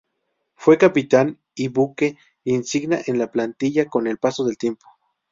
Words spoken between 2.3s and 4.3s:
insignia en la plantilla con el